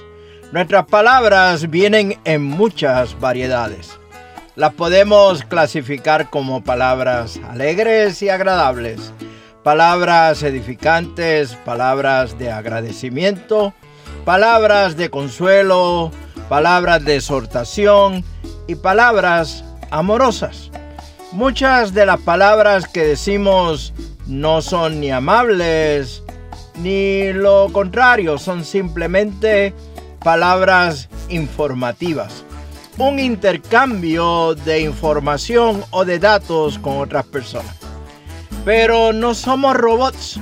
nuestras 0.53 0.85
palabras 0.85 1.69
vienen 1.69 2.17
en 2.23 2.41
muchas 2.45 3.19
variedades. 3.19 3.99
Las 4.55 4.73
podemos 4.75 5.43
clasificar 5.43 6.29
como 6.29 6.63
palabras 6.63 7.41
alegres 7.49 8.21
y 8.21 8.29
agradables, 8.29 9.11
palabras 9.63 10.43
edificantes, 10.43 11.55
palabras 11.65 12.39
de 12.39 12.49
agradecimiento, 12.53 13.73
palabras 14.23 14.95
de 14.95 15.09
consuelo, 15.09 16.09
palabras 16.47 17.03
de 17.03 17.17
exhortación 17.17 18.23
y 18.65 18.75
palabras 18.75 19.65
amorosas. 19.91 20.71
Muchas 21.33 21.93
de 21.93 22.05
las 22.05 22.21
palabras 22.21 22.87
que 22.87 23.01
decimos 23.01 23.93
no 24.25 24.61
son 24.61 25.01
ni 25.01 25.11
amables 25.11 26.22
ni 26.75 27.31
lo 27.33 27.69
contrario, 27.71 28.37
son 28.37 28.63
simplemente 28.65 29.73
palabras 30.23 31.09
informativas. 31.29 32.43
Un 32.97 33.19
intercambio 33.19 34.55
de 34.55 34.81
información 34.81 35.83
o 35.89 36.05
de 36.05 36.19
datos 36.19 36.77
con 36.79 36.97
otras 36.97 37.25
personas. 37.25 37.75
Pero 38.65 39.13
no 39.13 39.33
somos 39.33 39.75
robots. 39.75 40.39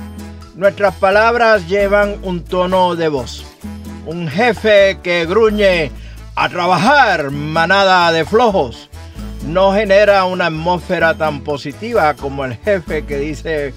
Nuestras 0.54 0.94
palabras 0.96 1.66
llevan 1.68 2.16
un 2.22 2.44
tono 2.44 2.94
de 2.94 3.08
voz. 3.08 3.44
Un 4.06 4.28
jefe 4.28 4.98
que 5.02 5.24
gruñe 5.26 5.90
a 6.34 6.48
trabajar, 6.48 7.30
manada 7.30 8.12
de 8.12 8.24
flojos 8.24 8.90
no 9.46 9.72
genera 9.72 10.24
una 10.24 10.46
atmósfera 10.46 11.14
tan 11.14 11.40
positiva 11.40 12.14
como 12.14 12.44
el 12.44 12.56
jefe 12.56 13.04
que 13.04 13.18
dice 13.18 13.74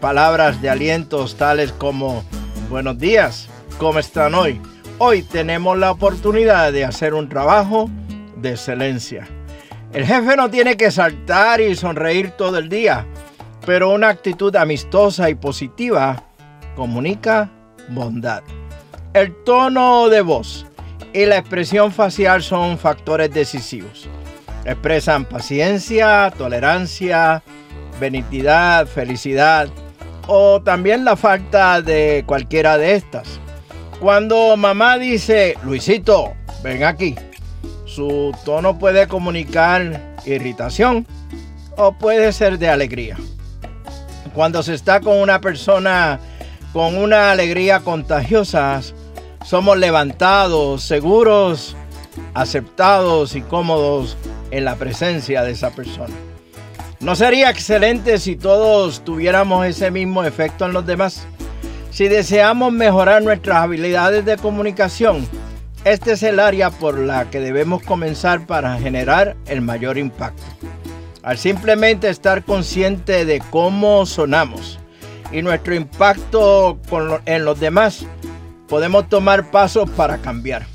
palabras 0.00 0.62
de 0.62 0.70
alientos 0.70 1.36
tales 1.36 1.72
como 1.72 2.24
buenos 2.70 2.98
días, 2.98 3.48
¿cómo 3.78 3.98
están 3.98 4.34
hoy? 4.34 4.60
Hoy 4.98 5.22
tenemos 5.22 5.76
la 5.78 5.90
oportunidad 5.90 6.72
de 6.72 6.84
hacer 6.84 7.14
un 7.14 7.28
trabajo 7.28 7.90
de 8.36 8.50
excelencia. 8.50 9.28
El 9.92 10.04
jefe 10.06 10.36
no 10.36 10.50
tiene 10.50 10.76
que 10.76 10.90
saltar 10.90 11.60
y 11.60 11.74
sonreír 11.74 12.30
todo 12.32 12.58
el 12.58 12.68
día, 12.68 13.06
pero 13.66 13.90
una 13.90 14.08
actitud 14.08 14.54
amistosa 14.54 15.30
y 15.30 15.34
positiva 15.34 16.22
comunica 16.76 17.50
bondad. 17.88 18.42
El 19.14 19.34
tono 19.44 20.08
de 20.08 20.20
voz 20.20 20.66
y 21.12 21.26
la 21.26 21.38
expresión 21.38 21.90
facial 21.90 22.42
son 22.42 22.78
factores 22.78 23.32
decisivos. 23.32 24.08
Expresan 24.64 25.24
paciencia, 25.24 26.32
tolerancia, 26.36 27.42
benignidad, 27.98 28.86
felicidad 28.86 29.68
o 30.28 30.62
también 30.62 31.04
la 31.04 31.16
falta 31.16 31.82
de 31.82 32.22
cualquiera 32.26 32.78
de 32.78 32.94
estas. 32.94 33.40
Cuando 33.98 34.56
mamá 34.56 34.98
dice, 34.98 35.56
Luisito, 35.64 36.34
ven 36.62 36.84
aquí, 36.84 37.16
su 37.84 38.32
tono 38.44 38.78
puede 38.78 39.08
comunicar 39.08 40.14
irritación 40.24 41.06
o 41.76 41.92
puede 41.92 42.32
ser 42.32 42.58
de 42.58 42.68
alegría. 42.68 43.16
Cuando 44.34 44.62
se 44.62 44.74
está 44.74 45.00
con 45.00 45.16
una 45.16 45.40
persona 45.40 46.20
con 46.72 46.96
una 46.96 47.32
alegría 47.32 47.80
contagiosa, 47.80 48.80
somos 49.44 49.78
levantados, 49.78 50.82
seguros, 50.82 51.76
aceptados 52.34 53.34
y 53.34 53.40
cómodos 53.40 54.16
en 54.50 54.64
la 54.64 54.76
presencia 54.76 55.42
de 55.42 55.52
esa 55.52 55.70
persona. 55.70 56.14
¿No 57.00 57.14
sería 57.14 57.48
excelente 57.48 58.18
si 58.18 58.34
todos 58.34 59.04
tuviéramos 59.04 59.64
ese 59.66 59.92
mismo 59.92 60.24
efecto 60.24 60.66
en 60.66 60.72
los 60.72 60.84
demás? 60.84 61.28
Si 61.92 62.08
deseamos 62.08 62.72
mejorar 62.72 63.22
nuestras 63.22 63.58
habilidades 63.58 64.24
de 64.24 64.36
comunicación, 64.36 65.24
este 65.84 66.12
es 66.12 66.24
el 66.24 66.40
área 66.40 66.70
por 66.70 66.98
la 66.98 67.30
que 67.30 67.38
debemos 67.38 67.84
comenzar 67.84 68.46
para 68.46 68.76
generar 68.78 69.36
el 69.46 69.60
mayor 69.60 69.96
impacto. 69.96 70.42
Al 71.22 71.38
simplemente 71.38 72.08
estar 72.08 72.42
consciente 72.42 73.24
de 73.24 73.40
cómo 73.50 74.04
sonamos 74.04 74.80
y 75.30 75.42
nuestro 75.42 75.76
impacto 75.76 76.80
en 77.26 77.44
los 77.44 77.60
demás, 77.60 78.06
podemos 78.66 79.08
tomar 79.08 79.52
pasos 79.52 79.88
para 79.90 80.18
cambiar. 80.18 80.66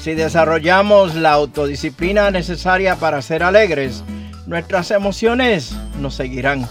Si 0.00 0.14
desarrollamos 0.14 1.14
la 1.14 1.32
autodisciplina 1.32 2.30
necesaria 2.30 2.96
para 2.96 3.20
ser 3.20 3.42
alegres, 3.42 4.02
nuestras 4.46 4.90
emociones 4.90 5.74
nos 6.00 6.14
seguirán. 6.14 6.66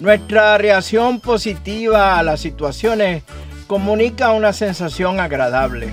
Nuestra 0.00 0.58
reacción 0.58 1.20
positiva 1.20 2.18
a 2.18 2.22
las 2.22 2.40
situaciones 2.40 3.22
comunica 3.66 4.32
una 4.32 4.52
sensación 4.52 5.20
agradable. 5.20 5.88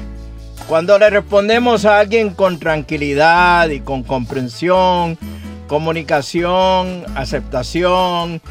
Cuando 0.68 0.98
le 0.98 1.10
respondemos 1.10 1.86
a 1.86 2.00
alguien 2.00 2.32
con 2.32 2.60
tranquilidad 2.60 3.70
y 3.70 3.82
con 3.82 4.04
comprensión, 4.04 5.18
comunicación, 5.68 7.04
aceptación, 7.16 8.42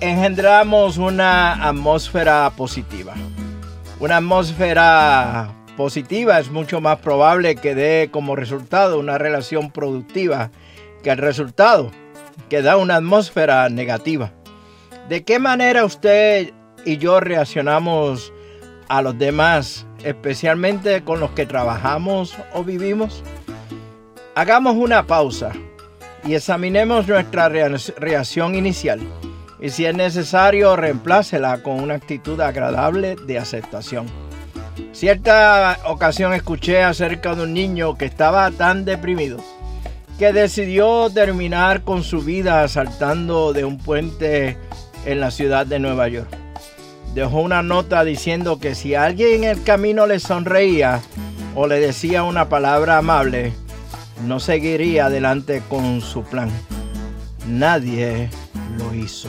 engendramos 0.00 0.96
una 0.98 1.68
atmósfera 1.68 2.50
positiva. 2.56 3.14
Una 4.00 4.18
atmósfera 4.18 5.54
positiva 5.76 6.38
es 6.38 6.50
mucho 6.50 6.80
más 6.80 6.98
probable 6.98 7.56
que 7.56 7.74
dé 7.74 8.10
como 8.12 8.36
resultado 8.36 8.98
una 8.98 9.18
relación 9.18 9.70
productiva 9.70 10.50
que 11.02 11.10
el 11.10 11.18
resultado 11.18 11.90
que 12.48 12.62
da 12.62 12.76
una 12.76 12.96
atmósfera 12.96 13.68
negativa. 13.68 14.32
¿De 15.08 15.24
qué 15.24 15.38
manera 15.38 15.84
usted 15.84 16.52
y 16.84 16.98
yo 16.98 17.20
reaccionamos 17.20 18.32
a 18.88 19.02
los 19.02 19.18
demás, 19.18 19.86
especialmente 20.04 21.02
con 21.02 21.20
los 21.20 21.30
que 21.30 21.46
trabajamos 21.46 22.36
o 22.54 22.64
vivimos? 22.64 23.22
Hagamos 24.34 24.76
una 24.76 25.06
pausa 25.06 25.52
y 26.24 26.34
examinemos 26.34 27.06
nuestra 27.06 27.48
reacción 27.48 28.54
inicial 28.54 29.00
y 29.60 29.70
si 29.70 29.86
es 29.86 29.94
necesario 29.94 30.76
reemplácela 30.76 31.62
con 31.62 31.80
una 31.80 31.94
actitud 31.94 32.40
agradable 32.40 33.16
de 33.16 33.38
aceptación. 33.38 34.06
Cierta 34.92 35.78
ocasión 35.86 36.32
escuché 36.32 36.82
acerca 36.82 37.34
de 37.34 37.42
un 37.42 37.52
niño 37.52 37.96
que 37.96 38.04
estaba 38.04 38.50
tan 38.50 38.84
deprimido 38.84 39.38
que 40.18 40.32
decidió 40.32 41.08
terminar 41.10 41.82
con 41.82 42.02
su 42.02 42.22
vida 42.22 42.66
saltando 42.66 43.52
de 43.52 43.64
un 43.64 43.78
puente 43.78 44.58
en 45.04 45.20
la 45.20 45.30
ciudad 45.30 45.64
de 45.64 45.78
Nueva 45.78 46.08
York. 46.08 46.28
dejó 47.14 47.40
una 47.40 47.62
nota 47.62 48.04
diciendo 48.04 48.58
que 48.58 48.74
si 48.74 48.94
alguien 48.94 49.44
en 49.44 49.50
el 49.50 49.62
camino 49.62 50.06
le 50.06 50.18
sonreía 50.18 51.00
o 51.54 51.66
le 51.66 51.80
decía 51.80 52.24
una 52.24 52.48
palabra 52.48 52.98
amable, 52.98 53.52
no 54.26 54.40
seguiría 54.40 55.06
adelante 55.06 55.62
con 55.68 56.00
su 56.00 56.22
plan. 56.24 56.50
Nadie 57.46 58.28
lo 58.76 58.94
hizo. 58.94 59.28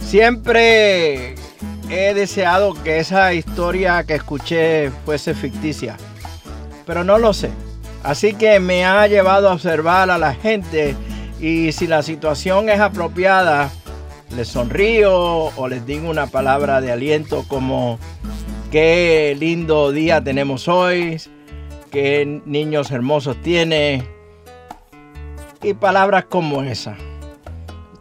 Siempre 0.00 1.34
he 1.90 2.14
deseado 2.14 2.74
que 2.74 2.98
esa 2.98 3.32
historia 3.32 4.04
que 4.04 4.14
escuché 4.14 4.90
fuese 5.04 5.34
ficticia, 5.34 5.96
pero 6.86 7.04
no 7.04 7.18
lo 7.18 7.32
sé. 7.32 7.50
Así 8.06 8.34
que 8.34 8.60
me 8.60 8.84
ha 8.84 9.04
llevado 9.08 9.48
a 9.48 9.54
observar 9.54 10.10
a 10.10 10.16
la 10.16 10.32
gente 10.32 10.94
y 11.40 11.72
si 11.72 11.88
la 11.88 12.04
situación 12.04 12.68
es 12.68 12.78
apropiada, 12.78 13.68
les 14.30 14.46
sonrío 14.46 15.12
o 15.12 15.68
les 15.68 15.84
digo 15.86 16.08
una 16.08 16.28
palabra 16.28 16.80
de 16.80 16.92
aliento 16.92 17.44
como 17.48 17.98
qué 18.70 19.36
lindo 19.36 19.90
día 19.90 20.22
tenemos 20.22 20.68
hoy, 20.68 21.20
qué 21.90 22.42
niños 22.46 22.92
hermosos 22.92 23.42
tiene 23.42 24.06
y 25.60 25.74
palabras 25.74 26.26
como 26.26 26.62
esa. 26.62 26.96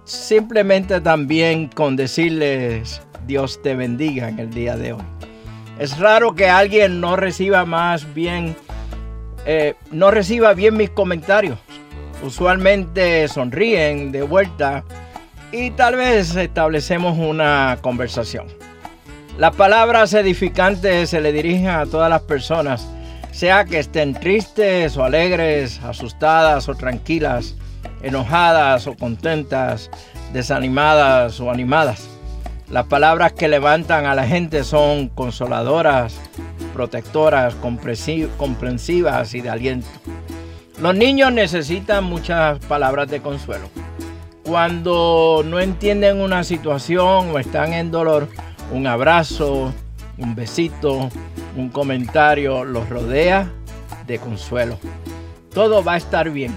Simplemente 0.04 1.02
también 1.02 1.68
con 1.68 1.96
decirles 1.96 3.02
Dios 3.26 3.60
te 3.64 3.74
bendiga 3.74 4.30
en 4.30 4.38
el 4.38 4.52
día 4.52 4.78
de 4.78 4.94
hoy. 4.94 5.04
Es 5.80 5.98
raro 5.98 6.36
que 6.36 6.48
alguien 6.48 7.02
no 7.02 7.16
reciba 7.16 7.66
más 7.66 8.14
bien, 8.14 8.56
eh, 9.46 9.76
no 9.92 10.12
reciba 10.12 10.54
bien 10.54 10.78
mis 10.78 10.90
comentarios. 10.90 11.60
Usualmente 12.24 13.28
sonríen 13.28 14.12
de 14.12 14.24
vuelta 14.24 14.84
y 15.52 15.72
tal 15.72 15.96
vez 15.96 16.36
establecemos 16.36 17.18
una 17.18 17.78
conversación. 17.82 18.48
Las 19.38 19.56
palabras 19.56 20.14
edificantes 20.14 21.10
se 21.10 21.22
le 21.22 21.32
dirigen 21.34 21.68
a 21.68 21.86
todas 21.86 22.10
las 22.10 22.22
personas, 22.22 22.88
sea 23.32 23.66
que 23.66 23.80
estén 23.80 24.14
tristes 24.14 24.96
o 24.98 25.04
alegres, 25.04 25.82
asustadas 25.84 26.70
o 26.70 26.76
tranquilas, 26.76 27.56
enojadas 28.02 28.88
o 28.88 28.96
contentas, 28.96 29.92
desanimadas 30.32 31.40
o 31.40 31.52
animadas. 31.52 32.08
Las 32.70 32.86
palabras 32.88 33.34
que 33.34 33.48
levantan 33.48 34.06
a 34.06 34.16
la 34.16 34.26
gente 34.26 34.64
son 34.64 35.10
consoladoras, 35.10 36.16
protectoras, 36.76 37.56
comprensivas 37.56 39.34
y 39.34 39.40
de 39.40 39.50
aliento. 39.50 39.88
Los 40.82 40.94
niños 40.94 41.32
necesitan 41.32 42.04
muchas 42.04 42.60
palabras 42.66 43.10
de 43.10 43.22
consuelo. 43.22 43.70
Cuando 44.44 45.42
no 45.46 45.62
entienden 45.62 46.20
una 46.20 46.44
situación 46.44 47.32
o 47.32 47.40
están 47.40 47.72
en 47.72 47.92
dolor, 47.92 48.28
un 48.74 48.88
abrazo, 48.88 49.74
un 50.18 50.36
besito, 50.36 51.10
un 51.56 51.70
comentario 51.70 52.66
los 52.66 52.90
rodea 52.90 53.50
de 54.06 54.20
consuelo. 54.20 54.78
Todo 55.54 55.82
va 55.82 55.94
a 55.94 55.98
estar 55.98 56.30
bien. 56.30 56.54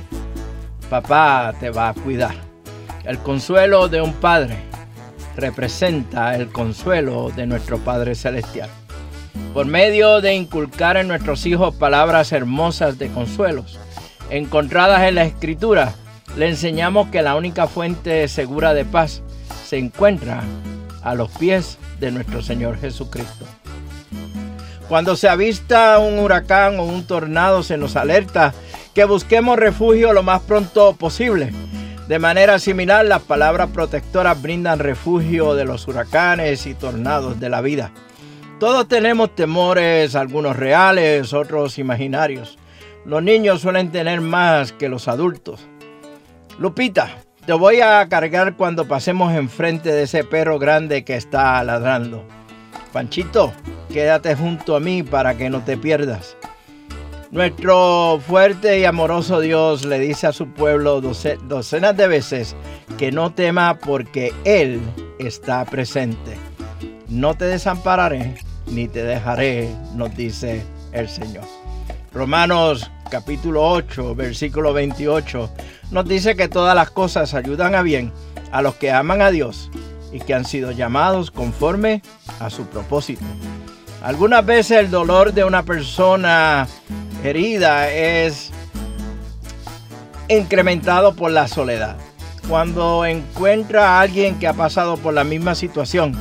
Papá 0.90 1.54
te 1.60 1.70
va 1.70 1.90
a 1.90 1.94
cuidar. 1.94 2.34
El 3.04 3.18
consuelo 3.18 3.88
de 3.88 4.00
un 4.00 4.14
padre 4.14 4.56
representa 5.36 6.34
el 6.34 6.48
consuelo 6.48 7.30
de 7.36 7.46
nuestro 7.46 7.78
Padre 7.78 8.16
Celestial. 8.16 8.68
Por 9.54 9.66
medio 9.66 10.20
de 10.20 10.34
inculcar 10.34 10.96
en 10.96 11.08
nuestros 11.08 11.46
hijos 11.46 11.74
palabras 11.74 12.32
hermosas 12.32 12.98
de 12.98 13.08
consuelos, 13.08 13.78
encontradas 14.30 15.02
en 15.02 15.16
la 15.16 15.24
Escritura, 15.24 15.94
le 16.36 16.48
enseñamos 16.48 17.08
que 17.08 17.22
la 17.22 17.34
única 17.34 17.66
fuente 17.66 18.28
segura 18.28 18.74
de 18.74 18.84
paz 18.84 19.22
se 19.66 19.78
encuentra 19.78 20.42
a 21.02 21.14
los 21.14 21.30
pies 21.32 21.78
de 22.00 22.10
nuestro 22.10 22.42
Señor 22.42 22.78
Jesucristo. 22.78 23.44
Cuando 24.88 25.16
se 25.16 25.28
avista 25.28 25.98
un 25.98 26.18
huracán 26.18 26.78
o 26.78 26.84
un 26.84 27.06
tornado, 27.06 27.62
se 27.62 27.76
nos 27.76 27.96
alerta 27.96 28.54
que 28.94 29.04
busquemos 29.04 29.58
refugio 29.58 30.12
lo 30.12 30.22
más 30.22 30.42
pronto 30.42 30.94
posible 30.94 31.52
de 32.08 32.18
manera 32.18 32.58
similar, 32.58 33.04
las 33.04 33.20
palabras 33.20 33.68
protectoras 33.68 34.40
brindan 34.40 34.78
refugio 34.78 35.54
de 35.54 35.66
los 35.66 35.86
huracanes 35.86 36.64
y 36.64 36.72
tornados 36.72 37.38
de 37.38 37.50
la 37.50 37.60
vida. 37.60 37.92
Todos 38.58 38.88
tenemos 38.88 39.36
temores, 39.36 40.16
algunos 40.16 40.56
reales, 40.56 41.32
otros 41.32 41.78
imaginarios. 41.78 42.58
Los 43.04 43.22
niños 43.22 43.60
suelen 43.60 43.92
tener 43.92 44.20
más 44.20 44.72
que 44.72 44.88
los 44.88 45.06
adultos. 45.06 45.60
Lupita, 46.58 47.18
te 47.46 47.52
voy 47.52 47.80
a 47.80 48.08
cargar 48.08 48.56
cuando 48.56 48.88
pasemos 48.88 49.32
enfrente 49.32 49.92
de 49.92 50.02
ese 50.02 50.24
perro 50.24 50.58
grande 50.58 51.04
que 51.04 51.14
está 51.14 51.62
ladrando. 51.62 52.24
Panchito, 52.92 53.52
quédate 53.92 54.34
junto 54.34 54.74
a 54.74 54.80
mí 54.80 55.04
para 55.04 55.36
que 55.36 55.50
no 55.50 55.62
te 55.62 55.76
pierdas. 55.76 56.36
Nuestro 57.30 58.20
fuerte 58.26 58.80
y 58.80 58.84
amoroso 58.84 59.38
Dios 59.38 59.84
le 59.84 60.00
dice 60.00 60.26
a 60.26 60.32
su 60.32 60.48
pueblo 60.48 61.00
docenas 61.00 61.96
de 61.96 62.08
veces 62.08 62.56
que 62.98 63.12
no 63.12 63.32
tema 63.32 63.78
porque 63.78 64.32
Él 64.44 64.80
está 65.20 65.64
presente. 65.64 66.36
No 67.08 67.34
te 67.34 67.44
desampararé 67.44 68.34
ni 68.70 68.88
te 68.88 69.02
dejaré, 69.02 69.68
nos 69.94 70.14
dice 70.16 70.62
el 70.92 71.08
Señor. 71.08 71.44
Romanos 72.12 72.90
capítulo 73.10 73.66
8, 73.68 74.14
versículo 74.14 74.72
28 74.72 75.50
nos 75.90 76.06
dice 76.06 76.36
que 76.36 76.48
todas 76.48 76.74
las 76.74 76.90
cosas 76.90 77.34
ayudan 77.34 77.74
a 77.74 77.82
bien 77.82 78.12
a 78.52 78.62
los 78.62 78.74
que 78.74 78.92
aman 78.92 79.22
a 79.22 79.30
Dios 79.30 79.70
y 80.12 80.20
que 80.20 80.34
han 80.34 80.44
sido 80.44 80.70
llamados 80.70 81.30
conforme 81.30 82.02
a 82.40 82.50
su 82.50 82.66
propósito. 82.66 83.24
Algunas 84.02 84.44
veces 84.44 84.78
el 84.78 84.90
dolor 84.90 85.32
de 85.32 85.44
una 85.44 85.64
persona 85.64 86.66
herida 87.24 87.90
es 87.90 88.50
incrementado 90.28 91.14
por 91.14 91.30
la 91.30 91.48
soledad. 91.48 91.96
Cuando 92.48 93.04
encuentra 93.04 93.98
a 93.98 94.00
alguien 94.00 94.38
que 94.38 94.46
ha 94.46 94.54
pasado 94.54 94.96
por 94.96 95.12
la 95.12 95.24
misma 95.24 95.54
situación 95.54 96.16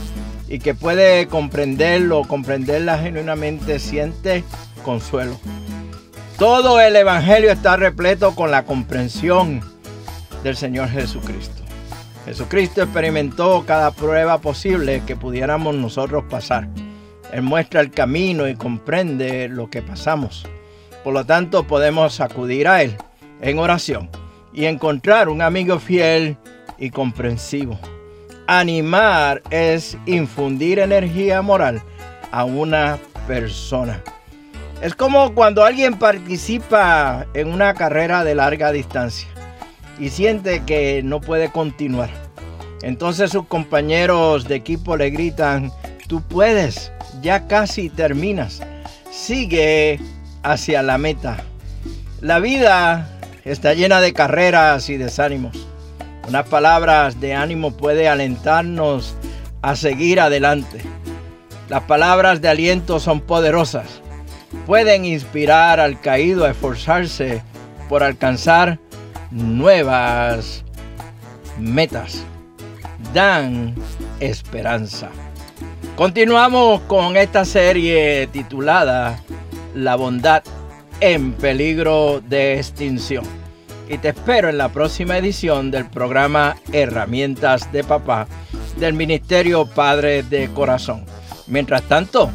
y 0.47 0.59
que 0.59 0.73
puede 0.73 1.27
comprenderlo, 1.27 2.23
comprenderla 2.23 2.97
genuinamente, 2.97 3.79
siente 3.79 4.43
consuelo. 4.83 5.37
Todo 6.37 6.79
el 6.79 6.95
Evangelio 6.95 7.51
está 7.51 7.77
repleto 7.77 8.35
con 8.35 8.51
la 8.51 8.63
comprensión 8.63 9.61
del 10.43 10.55
Señor 10.55 10.89
Jesucristo. 10.89 11.63
Jesucristo 12.25 12.83
experimentó 12.83 13.63
cada 13.65 13.91
prueba 13.91 14.37
posible 14.39 15.01
que 15.05 15.15
pudiéramos 15.15 15.75
nosotros 15.75 16.25
pasar. 16.29 16.67
Él 17.31 17.41
muestra 17.41 17.81
el 17.81 17.91
camino 17.91 18.47
y 18.47 18.55
comprende 18.55 19.47
lo 19.47 19.69
que 19.69 19.81
pasamos. 19.81 20.45
Por 21.03 21.13
lo 21.13 21.25
tanto, 21.25 21.65
podemos 21.65 22.19
acudir 22.19 22.67
a 22.67 22.83
Él 22.83 22.97
en 23.41 23.59
oración 23.59 24.09
y 24.53 24.65
encontrar 24.65 25.29
un 25.29 25.41
amigo 25.41 25.79
fiel 25.79 26.37
y 26.77 26.89
comprensivo. 26.89 27.79
Animar 28.47 29.41
es 29.49 29.97
infundir 30.05 30.79
energía 30.79 31.41
moral 31.41 31.81
a 32.31 32.45
una 32.45 32.97
persona. 33.27 34.01
Es 34.81 34.95
como 34.95 35.33
cuando 35.33 35.65
alguien 35.65 35.99
participa 35.99 37.25
en 37.33 37.49
una 37.49 37.73
carrera 37.73 38.23
de 38.23 38.35
larga 38.35 38.71
distancia 38.71 39.27
y 39.99 40.09
siente 40.09 40.63
que 40.65 41.01
no 41.03 41.19
puede 41.19 41.51
continuar. 41.51 42.09
Entonces 42.83 43.31
sus 43.31 43.47
compañeros 43.47 44.47
de 44.47 44.55
equipo 44.55 44.95
le 44.95 45.09
gritan, 45.09 45.69
tú 46.07 46.21
puedes, 46.21 46.93
ya 47.21 47.47
casi 47.47 47.89
terminas. 47.89 48.61
Sigue 49.11 49.99
hacia 50.43 50.83
la 50.83 50.97
meta. 50.97 51.37
La 52.21 52.39
vida 52.39 53.09
está 53.43 53.73
llena 53.73 53.99
de 53.99 54.13
carreras 54.13 54.89
y 54.89 54.95
desánimos. 54.95 55.66
Unas 56.27 56.45
palabras 56.47 57.21
de 57.21 57.33
ánimo 57.33 57.71
puede 57.71 58.09
alentarnos 58.09 59.15
a 59.61 59.77
seguir 59.77 60.19
adelante. 60.19 60.81
Las 61.69 61.83
palabras 61.83 62.41
de 62.41 62.49
aliento 62.49 62.99
son 62.99 63.21
poderosas. 63.21 64.01
Pueden 64.65 65.05
inspirar 65.05 65.79
al 65.79 66.01
caído 66.01 66.45
a 66.45 66.51
esforzarse 66.51 67.41
por 67.87 68.03
alcanzar 68.03 68.77
nuevas 69.31 70.65
metas. 71.57 72.23
Dan 73.13 73.73
esperanza. 74.19 75.09
Continuamos 75.95 76.81
con 76.81 77.15
esta 77.15 77.45
serie 77.45 78.27
titulada 78.27 79.19
la 79.73 79.95
bondad 79.95 80.43
en 80.99 81.31
peligro 81.33 82.21
de 82.21 82.57
extinción. 82.57 83.46
Y 83.89 83.97
te 83.99 84.09
espero 84.09 84.49
en 84.49 84.57
la 84.57 84.69
próxima 84.69 85.17
edición 85.17 85.71
del 85.71 85.85
programa 85.85 86.57
Herramientas 86.73 87.71
de 87.71 87.83
Papá 87.83 88.27
del 88.79 88.93
Ministerio 88.93 89.65
Padre 89.65 90.23
de 90.23 90.49
Corazón. 90.49 91.05
Mientras 91.47 91.83
tanto, 91.83 92.29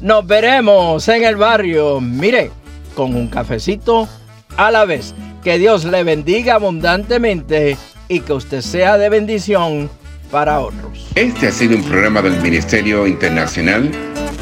nos 0.00 0.26
veremos 0.26 1.06
en 1.08 1.24
el 1.24 1.36
barrio, 1.36 2.00
mire, 2.00 2.50
con 2.94 3.14
un 3.14 3.28
cafecito 3.28 4.08
a 4.56 4.70
la 4.70 4.84
vez. 4.84 5.14
Que 5.44 5.58
Dios 5.58 5.84
le 5.84 6.02
bendiga 6.02 6.54
abundantemente 6.54 7.76
y 8.08 8.20
que 8.20 8.32
usted 8.32 8.60
sea 8.60 8.98
de 8.98 9.08
bendición 9.08 9.88
para 10.32 10.58
otros. 10.58 11.06
Este 11.14 11.48
ha 11.48 11.52
sido 11.52 11.76
un 11.76 11.84
programa 11.84 12.20
del 12.20 12.40
Ministerio 12.40 13.06
Internacional 13.06 13.90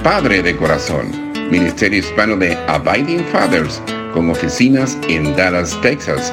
Padre 0.02 0.42
de 0.42 0.56
Corazón, 0.56 1.33
Ministerio 1.50 1.99
Hispano 1.99 2.37
de 2.37 2.56
Abiding 2.68 3.25
Fathers, 3.26 3.83
con 4.14 4.30
oficinas 4.30 4.97
en 5.09 5.37
Dallas, 5.37 5.78
Texas. 5.83 6.33